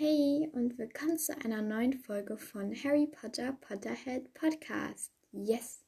[0.00, 5.10] Hey und willkommen zu einer neuen Folge von Harry Potter Potterhead Podcast.
[5.32, 5.82] Yes!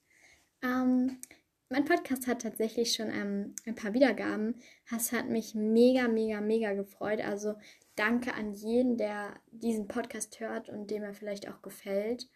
[0.65, 1.21] Ähm,
[1.69, 4.61] mein Podcast hat tatsächlich schon ähm, ein paar Wiedergaben.
[4.91, 7.21] Das hat mich mega, mega, mega gefreut.
[7.21, 7.55] Also
[7.95, 12.29] danke an jeden, der diesen Podcast hört und dem er vielleicht auch gefällt.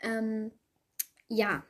[0.00, 0.52] Ähm,
[1.28, 1.66] ja,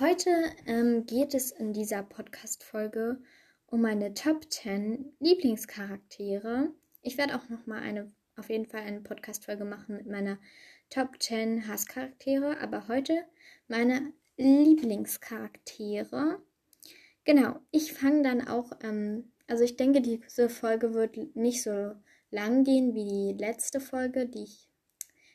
[0.00, 0.30] heute
[0.66, 3.22] ähm, geht es in dieser Podcast-Folge
[3.66, 6.74] um meine Top 10 Lieblingscharaktere.
[7.00, 10.38] Ich werde auch noch mal eine auf jeden Fall eine Podcast-Folge machen mit meiner
[10.90, 13.24] Top 10 Hasscharaktere, aber heute
[13.66, 16.40] meine Lieblingscharaktere.
[17.24, 21.92] Genau, ich fange dann auch, ähm, also ich denke, diese Folge wird nicht so
[22.30, 24.68] lang gehen wie die letzte Folge, die ich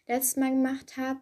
[0.08, 1.20] letztes Mal gemacht habe.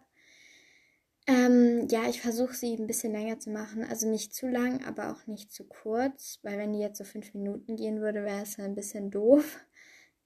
[1.26, 3.84] Ähm, ja, ich versuche sie ein bisschen länger zu machen.
[3.84, 6.40] Also nicht zu lang, aber auch nicht zu kurz.
[6.42, 9.60] Weil wenn die jetzt so fünf Minuten gehen würde, wäre es ein bisschen doof.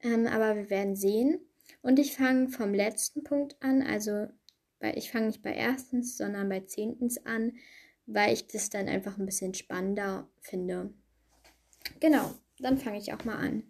[0.02, 1.40] Ähm, aber wir werden sehen.
[1.82, 4.28] Und ich fange vom letzten Punkt an, also
[4.78, 7.52] bei, ich fange nicht bei erstens, sondern bei zehntens an,
[8.06, 10.92] weil ich das dann einfach ein bisschen spannender finde.
[12.00, 13.64] Genau, dann fange ich auch mal an.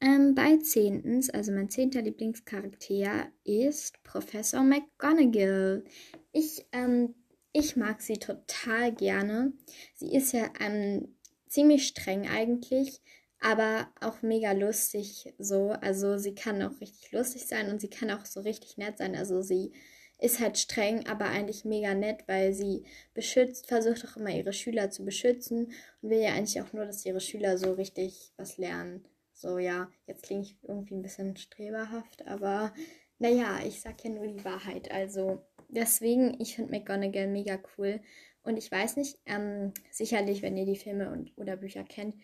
[0.00, 5.84] Ähm, bei zehntens, also mein zehnter Lieblingscharakter ist Professor McGonagall.
[6.32, 7.14] Ich, ähm,
[7.52, 9.52] ich mag sie total gerne.
[9.94, 11.14] Sie ist ja ähm,
[11.46, 13.00] ziemlich streng eigentlich,
[13.42, 15.70] aber auch mega lustig so.
[15.80, 19.16] Also sie kann auch richtig lustig sein und sie kann auch so richtig nett sein.
[19.16, 19.72] Also sie
[20.20, 22.84] ist halt streng, aber eigentlich mega nett, weil sie
[23.14, 27.04] beschützt, versucht auch immer ihre Schüler zu beschützen und will ja eigentlich auch nur, dass
[27.04, 29.04] ihre Schüler so richtig was lernen.
[29.32, 32.72] So, ja, jetzt klinge ich irgendwie ein bisschen streberhaft, aber
[33.18, 34.92] naja, ich sag ja nur die Wahrheit.
[34.92, 38.00] Also deswegen, ich finde McGonagall mega cool.
[38.44, 42.14] Und ich weiß nicht, ähm, sicherlich, wenn ihr die Filme und, oder Bücher kennt,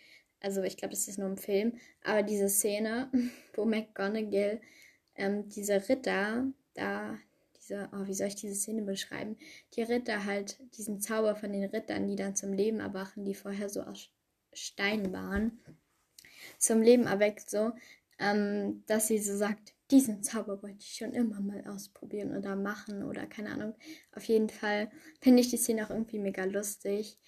[0.40, 3.10] also ich glaube, das ist nur im Film, aber diese Szene,
[3.54, 4.60] wo McGonagall
[5.14, 7.18] ähm, diese Ritter da,
[7.56, 9.36] diese, oh, wie soll ich diese Szene beschreiben?
[9.74, 13.68] Die Ritter halt, diesen Zauber von den Rittern, die dann zum Leben erwachen, die vorher
[13.68, 14.10] so aus
[14.52, 15.58] Stein waren,
[16.58, 17.72] zum Leben erweckt, so,
[18.18, 23.02] ähm, dass sie so sagt, diesen Zauber wollte ich schon immer mal ausprobieren oder machen
[23.02, 23.74] oder keine Ahnung.
[24.12, 24.90] Auf jeden Fall
[25.20, 27.18] finde ich die Szene auch irgendwie mega lustig.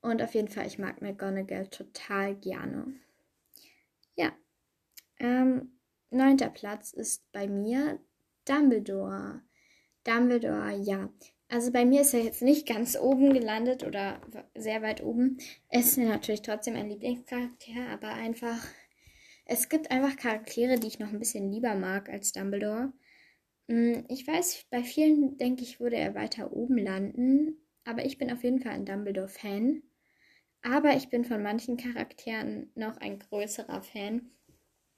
[0.00, 2.94] Und auf jeden Fall, ich mag McGonagall total gerne.
[4.14, 4.32] Ja.
[5.18, 5.78] Ähm,
[6.10, 7.98] neunter Platz ist bei mir
[8.44, 9.42] Dumbledore.
[10.04, 11.10] Dumbledore, ja.
[11.48, 14.20] Also bei mir ist er jetzt nicht ganz oben gelandet oder
[14.54, 15.38] sehr weit oben.
[15.68, 18.66] Es ist mir natürlich trotzdem ein Lieblingscharakter, aber einfach.
[19.44, 22.92] Es gibt einfach Charaktere, die ich noch ein bisschen lieber mag als Dumbledore.
[23.68, 27.56] Hm, ich weiß, bei vielen denke ich, würde er weiter oben landen.
[27.86, 29.82] Aber ich bin auf jeden Fall ein Dumbledore-Fan.
[30.62, 34.32] Aber ich bin von manchen Charakteren noch ein größerer Fan.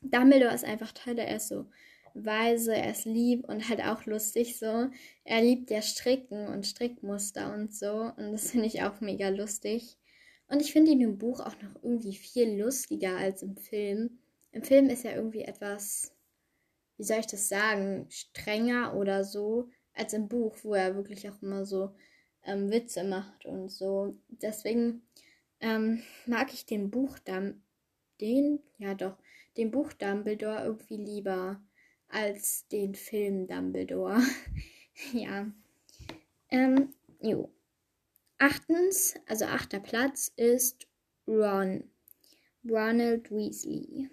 [0.00, 1.66] Dumbledore ist einfach toll, er ist so
[2.15, 4.88] weise, er ist lieb und halt auch lustig so.
[5.25, 8.10] Er liebt ja Stricken und Strickmuster und so.
[8.16, 9.98] Und das finde ich auch mega lustig.
[10.48, 14.19] Und ich finde ihn im Buch auch noch irgendwie viel lustiger als im Film.
[14.50, 16.16] Im Film ist er irgendwie etwas,
[16.97, 21.43] wie soll ich das sagen, strenger oder so als im Buch, wo er wirklich auch
[21.43, 21.94] immer so
[22.48, 24.16] ähm, Witze macht und so.
[24.28, 25.03] Deswegen
[25.60, 27.62] ähm, mag ich den Buchdamm,
[28.20, 29.16] den, ja doch,
[29.56, 31.60] den Buch Dumbledore irgendwie lieber
[32.09, 34.22] als den Film Dumbledore.
[35.12, 35.50] ja.
[36.50, 37.50] Ähm, jo.
[38.38, 40.86] Achtens, also achter Platz ist
[41.26, 41.84] Ron.
[42.69, 44.09] Ronald Weasley.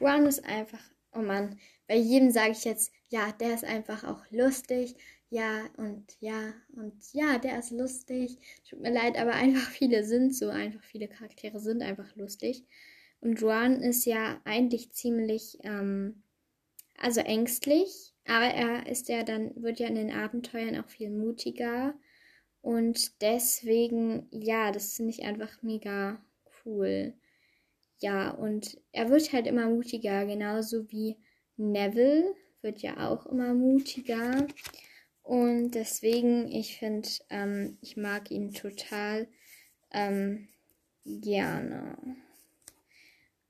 [0.00, 0.82] Ron ist einfach,
[1.12, 4.96] oh Mann, bei jedem sage ich jetzt, ja, der ist einfach auch lustig,
[5.30, 8.38] ja und ja und ja, der ist lustig.
[8.68, 12.64] Tut mir leid, aber einfach viele sind so, einfach viele Charaktere sind einfach lustig.
[13.20, 16.24] Und Ron ist ja eigentlich ziemlich, ähm,
[16.98, 21.94] also ängstlich, aber er ist ja dann, wird ja in den Abenteuern auch viel mutiger.
[22.62, 26.20] Und deswegen, ja, das finde ich einfach mega
[26.64, 27.14] cool.
[28.00, 31.16] Ja, und er wird halt immer mutiger, genauso wie
[31.56, 32.34] Neville
[32.64, 34.46] wird ja auch immer mutiger.
[35.22, 39.28] Und deswegen, ich finde, ähm, ich mag ihn total
[39.92, 40.48] ähm,
[41.04, 41.96] gerne.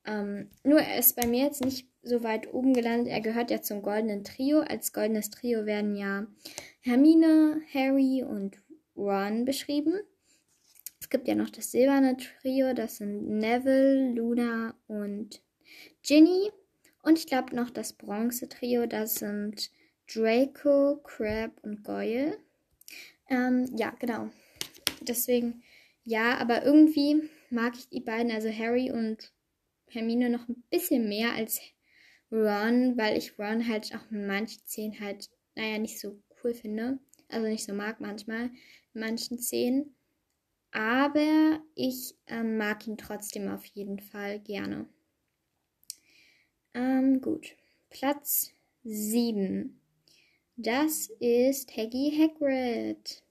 [0.07, 3.09] Ähm, nur er ist bei mir jetzt nicht so weit oben gelandet.
[3.09, 4.61] Er gehört ja zum goldenen Trio.
[4.61, 6.27] Als goldenes Trio werden ja
[6.81, 8.61] Hermine, Harry und
[8.97, 9.95] Ron beschrieben.
[11.01, 12.75] Es gibt ja noch das silberne Trio.
[12.75, 15.43] Das sind Neville, Luna und
[16.03, 16.51] Ginny.
[17.05, 18.87] Und ich glaube noch das bronze Trio.
[18.87, 19.71] Das sind
[20.13, 22.39] Draco, Crab und Goyle.
[23.29, 24.31] Ähm, ja, genau.
[25.03, 25.63] Deswegen,
[26.05, 29.33] ja, aber irgendwie mag ich die beiden, also Harry und
[29.89, 31.61] Hermine, noch ein bisschen mehr als
[32.33, 36.99] Ron, weil ich Ron halt auch in manchen Szenen halt, naja, nicht so cool finde.
[37.29, 38.51] Also nicht so mag manchmal
[38.95, 39.95] in manchen Szenen.
[40.73, 44.89] Aber ich ähm, mag ihn trotzdem auf jeden Fall gerne.
[46.75, 47.57] Ähm, gut.
[47.91, 49.81] Platz 7.
[50.57, 53.23] Das ist Haggy Hagrid.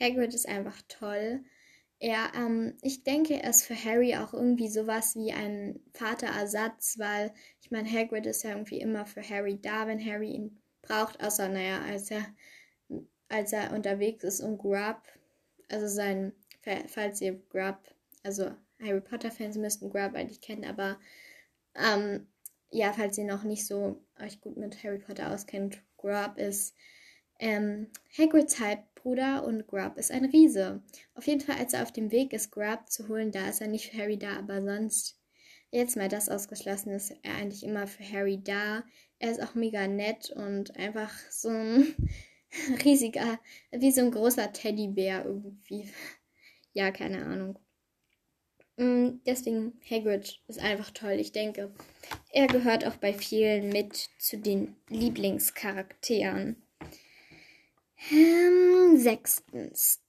[0.00, 1.44] Hagrid ist einfach toll.
[2.00, 7.32] Er, ähm, ich denke, er ist für Harry auch irgendwie sowas wie ein Vaterersatz, weil
[7.60, 11.48] ich meine, Hagrid ist ja irgendwie immer für Harry da, wenn Harry ihn braucht, außer,
[11.48, 12.24] naja, als er,
[13.28, 15.02] als er unterwegs ist und Grub,
[15.68, 16.32] also sein,
[16.86, 17.78] falls ihr Grub,
[18.22, 20.98] also Harry Potter-Fans müssten Grub eigentlich kennen, aber
[21.74, 22.26] ähm,
[22.70, 26.74] ja, falls ihr noch nicht so euch gut mit Harry Potter auskennt, Grub ist
[27.38, 30.82] ähm, Hagrids Halbbruder und Grub ist ein Riese.
[31.14, 33.68] Auf jeden Fall, als er auf dem Weg ist, Grub zu holen, da ist er
[33.68, 35.18] nicht für Harry da, aber sonst,
[35.70, 38.84] jetzt mal das ausgeschlossen, ist er eigentlich immer für Harry da.
[39.18, 41.94] Er ist auch mega nett und einfach so ein
[42.84, 43.38] riesiger,
[43.70, 45.88] wie so ein großer Teddybär irgendwie.
[46.72, 47.58] Ja, keine Ahnung.
[48.76, 51.14] Mm, deswegen, Hagrid ist einfach toll.
[51.14, 51.72] Ich denke,
[52.38, 56.54] er gehört auch bei vielen mit zu den Lieblingscharakteren.
[58.12, 60.00] Ähm, sechstens.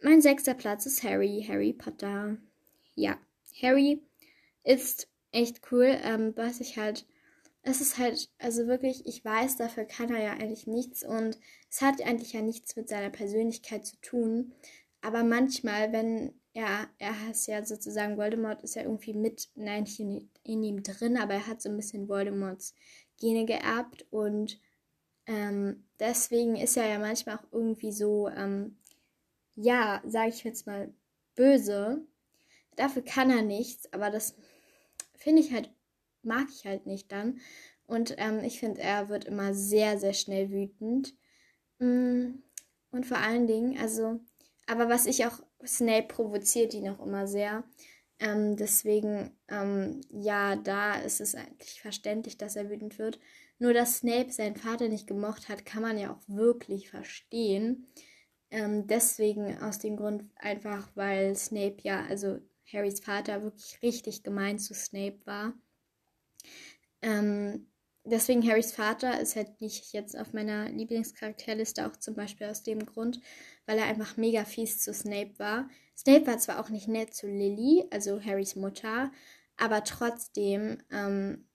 [0.00, 2.38] Mein sechster Platz ist Harry, Harry Potter.
[2.94, 3.18] Ja,
[3.60, 4.00] Harry
[4.64, 5.98] ist echt cool.
[6.02, 7.04] Ähm, was ich halt,
[7.60, 11.38] es ist halt, also wirklich, ich weiß, dafür kann er ja eigentlich nichts und
[11.70, 14.54] es hat eigentlich ja nichts mit seiner Persönlichkeit zu tun.
[15.02, 20.30] Aber manchmal, wenn er, er ist ja sozusagen, Voldemort ist ja irgendwie mit, nein, in,
[20.42, 22.74] in ihm drin, aber er hat so ein bisschen Voldemorts
[23.18, 24.58] Gene geerbt und
[25.26, 28.78] ähm, deswegen ist er ja manchmal auch irgendwie so, ähm,
[29.54, 30.94] ja, sage ich jetzt mal,
[31.34, 32.06] böse.
[32.76, 34.34] Dafür kann er nichts, aber das
[35.14, 35.70] finde ich halt,
[36.22, 37.38] mag ich halt nicht dann.
[37.86, 41.14] Und ähm, ich finde, er wird immer sehr, sehr schnell wütend.
[41.80, 42.42] Mm,
[42.90, 44.20] und vor allen Dingen, also,
[44.66, 47.64] aber was ich auch, Snape provoziert ihn auch immer sehr.
[48.18, 53.18] Ähm, deswegen, ähm, ja, da ist es eigentlich verständlich, dass er wütend wird.
[53.58, 57.86] Nur, dass Snape seinen Vater nicht gemocht hat, kann man ja auch wirklich verstehen.
[58.50, 62.38] Ähm, deswegen aus dem Grund einfach, weil Snape ja, also
[62.72, 65.54] Harrys Vater, wirklich richtig gemein zu Snape war.
[67.02, 67.68] Ähm,
[68.06, 72.86] deswegen Harrys Vater ist halt nicht jetzt auf meiner Lieblingscharakterliste, auch zum Beispiel aus dem
[72.86, 73.20] Grund,
[73.66, 75.68] weil er einfach mega fies zu Snape war.
[75.96, 79.10] Snape war zwar auch nicht nett zu Lily, also Harrys Mutter,
[79.56, 81.46] aber trotzdem ähm,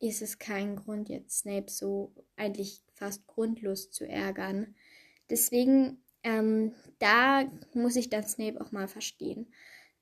[0.00, 4.74] ist es kein Grund, jetzt Snape so eigentlich fast grundlos zu ärgern.
[5.30, 9.52] Deswegen, ähm, da muss ich dann Snape auch mal verstehen.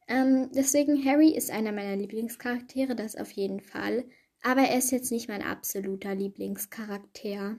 [0.08, 4.04] Ähm, deswegen, Harry ist einer meiner Lieblingscharaktere, das auf jeden Fall.
[4.42, 7.58] Aber er ist jetzt nicht mein absoluter Lieblingscharakter.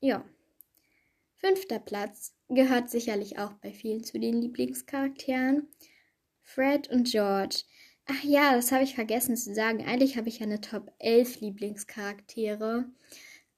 [0.00, 0.24] Ja.
[1.36, 5.68] Fünfter Platz gehört sicherlich auch bei vielen zu den Lieblingscharakteren.
[6.42, 7.62] Fred und George.
[8.06, 9.84] Ach ja, das habe ich vergessen zu sagen.
[9.84, 12.86] Eigentlich habe ich ja eine Top 11 Lieblingscharaktere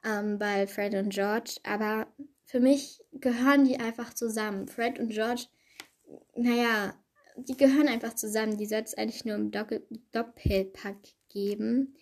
[0.04, 2.08] ähm, bei Fred und George, aber
[2.44, 4.66] für mich gehören die einfach zusammen.
[4.66, 5.46] Fred und George,
[6.34, 6.94] naja,
[7.36, 8.56] die gehören einfach zusammen.
[8.56, 10.98] Die soll es eigentlich nur im Doppel Doppelpack
[11.28, 11.94] geben.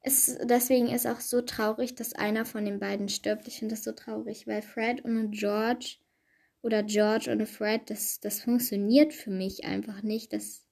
[0.00, 3.48] Es, deswegen ist auch so traurig, dass einer von den beiden stirbt.
[3.48, 5.96] Ich finde das so traurig, weil Fred und George
[6.62, 10.32] oder George und Fred, das, das funktioniert für mich einfach nicht.
[10.32, 10.68] Das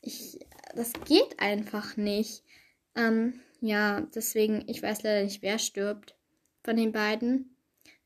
[0.00, 0.38] ich,
[0.74, 2.44] das geht einfach nicht.
[2.94, 6.16] Ähm, ja, deswegen, ich weiß leider nicht, wer stirbt
[6.62, 7.56] von den beiden.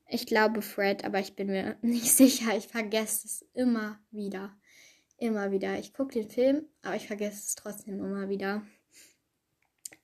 [0.07, 2.55] Ich glaube Fred, aber ich bin mir nicht sicher.
[2.57, 4.55] Ich vergesse es immer wieder.
[5.17, 5.77] Immer wieder.
[5.79, 8.63] Ich gucke den Film, aber ich vergesse es trotzdem immer wieder.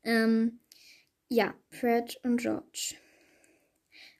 [0.10, 0.60] Ähm,
[1.30, 2.96] ja, Fred und George.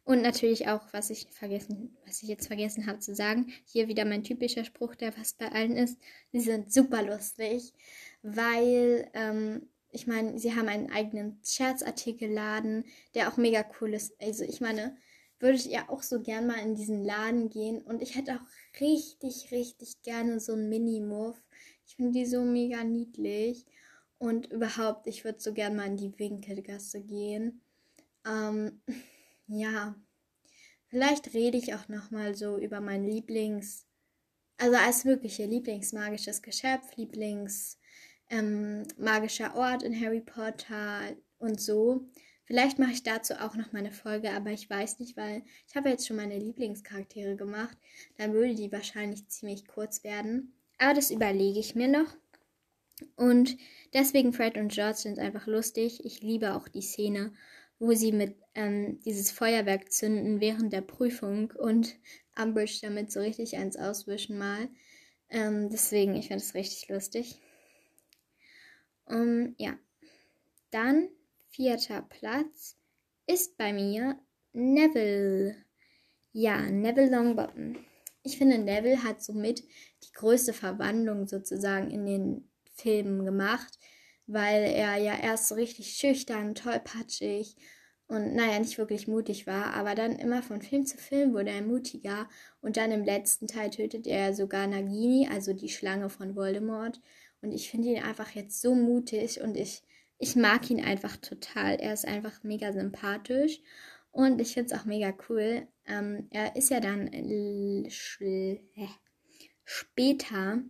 [0.04, 4.06] Und natürlich auch, was ich vergessen, was ich jetzt vergessen habe zu sagen, hier wieder
[4.06, 5.98] mein typischer Spruch, der fast bei allen ist.
[6.32, 7.74] Sie sind super lustig,
[8.22, 14.14] weil, ähm, ich meine, sie haben einen eigenen Scherzartikelladen, der auch mega cool ist.
[14.22, 14.96] Also ich meine,
[15.40, 19.52] würdet ihr auch so gern mal in diesen Laden gehen und ich hätte auch richtig,
[19.52, 21.42] richtig gerne so einen Mini-Muff.
[21.88, 23.66] Ich finde die so mega niedlich
[24.20, 27.62] und überhaupt, ich würde so gern mal in die Winkelgasse gehen.
[28.26, 28.82] Ähm,
[29.48, 29.96] ja,
[30.88, 33.88] vielleicht rede ich auch noch mal so über mein Lieblings,
[34.58, 37.80] also als wirkliche Lieblingsmagisches Geschöpf, Lieblings
[38.30, 42.06] ähm, magischer Ort in Harry Potter und so.
[42.44, 45.76] Vielleicht mache ich dazu auch noch mal eine Folge, aber ich weiß nicht, weil ich
[45.76, 47.78] habe jetzt schon meine Lieblingscharaktere gemacht.
[48.18, 50.54] Dann würde die wahrscheinlich ziemlich kurz werden.
[50.80, 52.16] Aber das überlege ich mir noch.
[53.16, 53.58] Und
[53.94, 56.04] deswegen Fred und George sind einfach lustig.
[56.06, 57.34] Ich liebe auch die Szene,
[57.80, 61.96] wo sie mit ähm, dieses Feuerwerk zünden während der Prüfung und
[62.38, 64.70] Umbridge damit so richtig eins auswischen mal.
[65.30, 67.40] Ähm, deswegen, ich finde es richtig lustig.
[69.06, 69.78] Um, ja.
[70.72, 71.10] Dann
[71.50, 72.78] vierter Platz
[73.26, 74.20] ist bei mir
[74.54, 75.56] Neville.
[76.32, 77.78] Ja, Neville Longbottom.
[78.24, 79.64] Ich finde, Neville hat somit
[80.04, 82.49] die größte Verwandlung sozusagen in den
[82.82, 83.80] Filmen gemacht,
[84.28, 87.56] weil er ja erst so richtig schüchtern, tollpatschig
[88.08, 91.62] und naja, nicht wirklich mutig war, aber dann immer von Film zu Film wurde er
[91.62, 92.28] mutiger
[92.62, 97.00] und dann im letzten Teil tötet er sogar Nagini, also die Schlange von Voldemort
[97.42, 99.84] und ich finde ihn einfach jetzt so mutig und ich,
[100.18, 101.76] ich mag ihn einfach total.
[101.76, 103.62] Er ist einfach mega sympathisch
[104.12, 105.68] und ich finde es auch mega cool.
[105.86, 107.10] Ähm, er ist ja dann
[109.64, 110.64] später,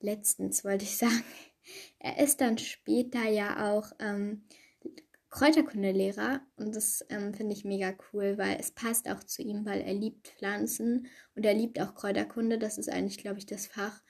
[0.00, 1.22] letztens wollte ich sagen,
[1.98, 4.44] er ist dann später ja auch ähm,
[5.30, 9.80] Kräuterkundelehrer und das ähm, finde ich mega cool, weil es passt auch zu ihm, weil
[9.80, 12.58] er liebt Pflanzen und er liebt auch Kräuterkunde.
[12.58, 14.02] Das ist eigentlich, glaube ich, das Fach.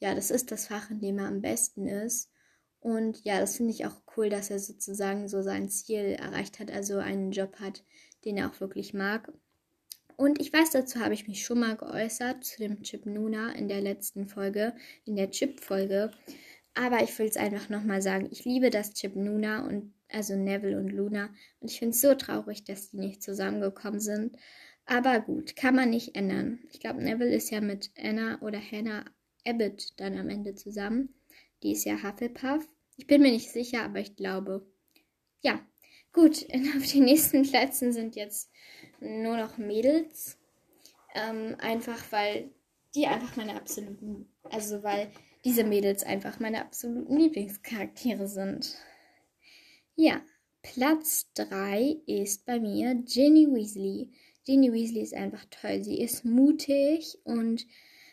[0.00, 2.32] Ja, das ist das Fach, in dem er am besten ist.
[2.80, 6.70] Und ja, das finde ich auch cool, dass er sozusagen so sein Ziel erreicht hat,
[6.70, 7.84] also einen Job hat,
[8.24, 9.32] den er auch wirklich mag.
[10.16, 13.68] Und ich weiß, dazu habe ich mich schon mal geäußert zu dem Chip Nuna in
[13.68, 16.10] der letzten Folge, in der Chip-Folge.
[16.74, 18.28] Aber ich will es einfach nochmal sagen.
[18.30, 21.30] Ich liebe das Chip Nuna und also Neville und Luna.
[21.60, 24.36] Und ich finde es so traurig, dass die nicht zusammengekommen sind.
[24.86, 26.58] Aber gut, kann man nicht ändern.
[26.72, 29.04] Ich glaube, Neville ist ja mit Anna oder Hannah
[29.46, 31.14] Abbott dann am Ende zusammen.
[31.62, 32.66] Die ist ja Hufflepuff.
[32.96, 34.66] Ich bin mir nicht sicher, aber ich glaube.
[35.40, 35.60] Ja,
[36.12, 36.46] gut.
[36.76, 38.50] Auf den nächsten Plätzen sind jetzt
[39.04, 40.38] nur noch Mädels.
[41.14, 42.50] Ähm, einfach weil
[42.94, 45.10] die einfach meine absoluten, also weil
[45.44, 48.74] diese Mädels einfach meine absoluten Lieblingscharaktere sind.
[49.96, 50.22] Ja,
[50.62, 54.10] Platz 3 ist bei mir Ginny Weasley.
[54.44, 55.84] Ginny Weasley ist einfach toll.
[55.84, 57.66] Sie ist mutig und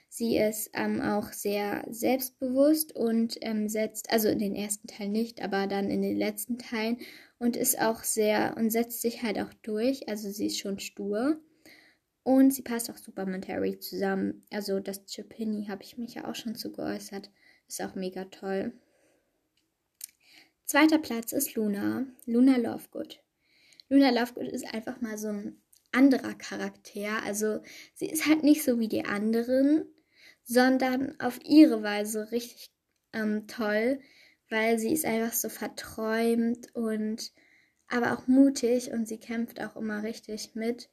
[0.09, 5.41] sie ist ähm, auch sehr selbstbewusst und ähm, setzt, also in den ersten Teilen nicht,
[5.41, 6.97] aber dann in den letzten Teilen
[7.41, 10.07] und ist auch sehr und setzt sich halt auch durch.
[10.07, 11.41] Also sie ist schon stur.
[12.21, 14.45] Und sie passt auch super mit Harry zusammen.
[14.51, 17.31] Also das Chipini habe ich mich ja auch schon zu geäußert.
[17.67, 18.73] Ist auch mega toll.
[20.65, 23.23] Zweiter Platz ist Luna, Luna Lovegood.
[23.89, 25.59] Luna Lovegood ist einfach mal so ein
[25.91, 27.23] anderer Charakter.
[27.25, 27.63] Also
[27.95, 29.85] sie ist halt nicht so wie die anderen,
[30.43, 32.69] sondern auf ihre Weise richtig
[33.13, 33.99] ähm, toll,
[34.51, 37.31] weil sie ist einfach so verträumt und
[37.87, 40.89] aber auch mutig und sie kämpft auch immer richtig mit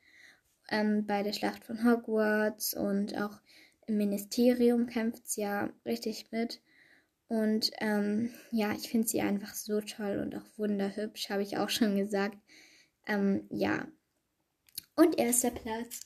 [0.70, 3.40] ähm, bei der Schlacht von Hogwarts und auch
[3.86, 6.60] im Ministerium kämpft sie ja richtig mit.
[7.28, 11.68] Und ähm, ja, ich finde sie einfach so toll und auch wunderhübsch, habe ich auch
[11.68, 12.38] schon gesagt.
[13.06, 13.86] Ähm, ja.
[14.96, 16.00] Und erster Platz.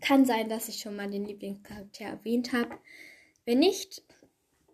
[0.00, 2.78] Kann sein, dass ich schon mal den Lieblingscharakter erwähnt habe.
[3.44, 4.04] Wenn nicht,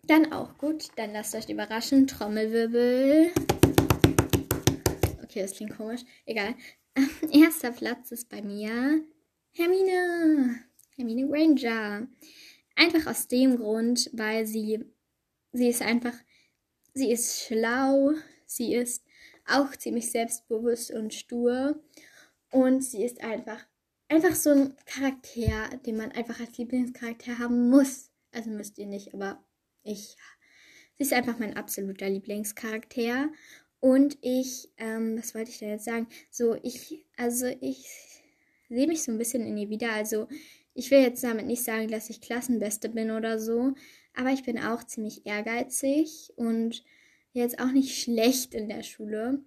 [0.07, 0.89] dann auch gut.
[0.97, 2.07] Dann lasst euch überraschen.
[2.07, 3.33] Trommelwirbel.
[5.23, 6.03] Okay, das klingt komisch.
[6.27, 6.55] Egal.
[7.33, 9.05] Erster Platz ist bei mir
[9.53, 10.61] Hermine.
[10.97, 12.07] Hermine Granger.
[12.77, 14.85] Einfach aus dem Grund, weil sie
[15.55, 16.15] sie ist einfach,
[16.93, 18.13] sie ist schlau,
[18.45, 19.05] sie ist
[19.47, 21.81] auch ziemlich selbstbewusst und stur
[22.51, 23.65] und sie ist einfach,
[24.09, 28.11] einfach so ein Charakter, den man einfach als Lieblingscharakter haben muss.
[28.33, 29.43] Also müsst ihr nicht, aber
[29.85, 30.17] ich,
[30.97, 33.31] sie ist einfach mein absoluter Lieblingscharakter
[33.81, 36.07] und ich, ähm, was wollte ich da jetzt sagen?
[36.31, 37.87] So, ich, also ich
[38.71, 39.93] sehe mich so ein bisschen in ihr wieder.
[39.93, 40.27] Also,
[40.73, 43.75] ich will jetzt damit nicht sagen, dass ich Klassenbeste bin oder so,
[44.15, 46.83] aber ich bin auch ziemlich ehrgeizig und
[47.33, 49.41] jetzt auch nicht schlecht in der Schule.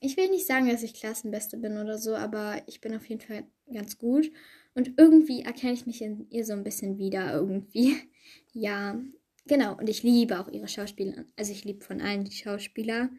[0.00, 3.20] Ich will nicht sagen, dass ich Klassenbeste bin oder so, aber ich bin auf jeden
[3.20, 4.30] Fall ganz gut.
[4.74, 7.96] Und irgendwie erkenne ich mich in ihr so ein bisschen wieder irgendwie.
[8.54, 9.00] Ja,
[9.46, 9.76] genau.
[9.76, 11.24] Und ich liebe auch ihre Schauspieler.
[11.36, 13.10] Also ich liebe von allen die Schauspieler.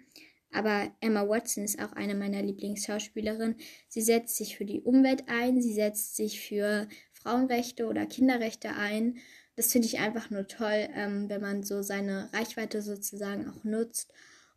[0.51, 3.55] Aber Emma Watson ist auch eine meiner Lieblingsschauspielerinnen.
[3.87, 9.19] Sie setzt sich für die Umwelt ein, sie setzt sich für Frauenrechte oder Kinderrechte ein
[9.55, 14.11] das finde ich einfach nur toll, ähm, wenn man so seine Reichweite sozusagen auch nutzt,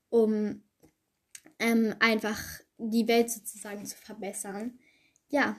[0.09, 0.63] um
[1.59, 2.41] ähm, einfach
[2.79, 4.79] die Welt sozusagen zu verbessern.
[5.29, 5.57] Ja,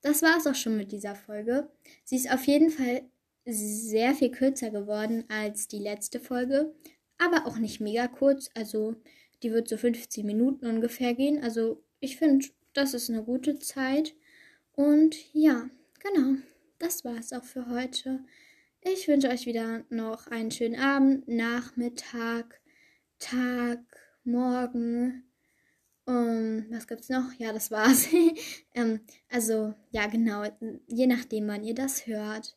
[0.00, 1.70] das war es auch schon mit dieser Folge.
[2.04, 3.02] Sie ist auf jeden Fall
[3.50, 6.74] sehr viel kürzer geworden als die letzte Folge,
[7.16, 8.50] aber auch nicht mega kurz.
[8.54, 8.96] Also
[9.42, 11.42] die wird so 15 Minuten ungefähr gehen.
[11.42, 14.14] Also ich finde, das ist eine gute Zeit.
[14.72, 15.68] Und ja,
[16.00, 16.38] genau,
[16.78, 18.20] das war es auch für heute.
[18.82, 22.60] Ich wünsche euch wieder noch einen schönen Abend, Nachmittag,
[23.18, 23.80] Tag,
[24.24, 25.24] Morgen.
[26.04, 27.32] Um, was gibt's noch?
[27.38, 28.08] Ja, das war's.
[28.74, 29.00] ähm,
[29.30, 30.44] also, ja, genau.
[30.86, 32.56] Je nachdem, wann ihr das hört.